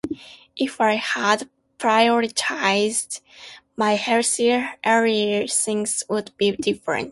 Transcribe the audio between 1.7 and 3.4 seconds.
prioritized